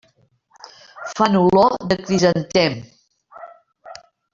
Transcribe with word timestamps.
Fan 1.15 1.35
olor 1.41 1.71
de 1.89 2.01
crisantem. 2.05 2.75